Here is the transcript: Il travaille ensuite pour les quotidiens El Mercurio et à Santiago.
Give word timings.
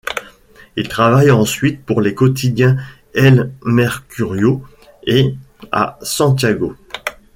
Il 0.77 0.87
travaille 0.87 1.29
ensuite 1.29 1.85
pour 1.85 2.01
les 2.01 2.15
quotidiens 2.15 2.75
El 3.13 3.51
Mercurio 3.63 4.63
et 5.05 5.35
à 5.71 5.99
Santiago. 6.01 6.75